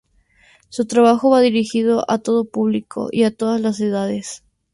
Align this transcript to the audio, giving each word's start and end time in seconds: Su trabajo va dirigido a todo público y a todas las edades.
Su 0.69 0.85
trabajo 0.87 1.29
va 1.29 1.41
dirigido 1.41 2.09
a 2.09 2.17
todo 2.17 2.45
público 2.49 3.09
y 3.11 3.21
a 3.21 3.29
todas 3.35 3.61
las 3.61 3.79
edades. 3.79 4.41